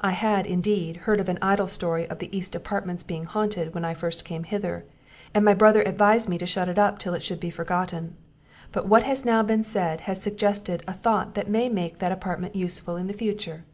I 0.00 0.10
had, 0.10 0.44
indeed, 0.44 0.96
heard 0.96 1.20
of 1.20 1.28
an 1.28 1.38
idle 1.40 1.68
story 1.68 2.10
of 2.10 2.18
the 2.18 2.36
east 2.36 2.56
apartment's 2.56 3.04
being 3.04 3.26
haunted, 3.26 3.74
when 3.74 3.94
first 3.94 4.22
I 4.24 4.26
came 4.26 4.42
hither, 4.42 4.84
and 5.32 5.44
my 5.44 5.54
brother 5.54 5.82
advised 5.82 6.28
me 6.28 6.36
to 6.38 6.46
shut 6.46 6.68
it 6.68 6.80
up 6.80 6.98
till 6.98 7.14
it 7.14 7.22
should 7.22 7.38
be 7.38 7.48
forgotten; 7.48 8.16
but 8.72 8.88
what 8.88 9.04
has 9.04 9.24
now 9.24 9.44
been 9.44 9.62
said, 9.62 10.00
has 10.00 10.20
suggested 10.20 10.82
a 10.88 10.92
thought 10.94 11.36
that 11.36 11.48
may 11.48 11.68
make 11.68 12.00
that 12.00 12.10
apartment 12.10 12.56
useful 12.56 12.96
in 12.96 13.08
future. 13.12 13.66